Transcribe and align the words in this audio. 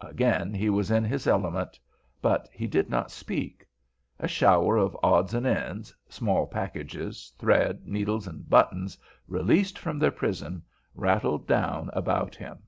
Again 0.00 0.54
he 0.54 0.70
was 0.70 0.92
in 0.92 1.02
his 1.02 1.26
element. 1.26 1.76
But 2.20 2.48
he 2.52 2.68
did 2.68 2.88
not 2.88 3.10
speak. 3.10 3.66
A 4.20 4.28
shower 4.28 4.76
of 4.76 4.96
odds 5.02 5.34
and 5.34 5.44
ends, 5.44 5.92
small 6.08 6.46
packages, 6.46 7.32
thread, 7.36 7.84
needles, 7.84 8.28
and 8.28 8.48
buttons, 8.48 8.96
released 9.26 9.80
from 9.80 9.98
their 9.98 10.12
prison, 10.12 10.62
rattled 10.94 11.48
down 11.48 11.90
about 11.94 12.36
him. 12.36 12.60